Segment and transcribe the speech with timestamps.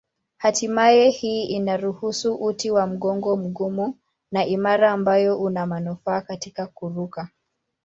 [0.37, 3.97] Hatimaye hii inaruhusu uti wa mgongo mgumu
[4.31, 7.29] na imara ambayo una manufaa katika kuruka.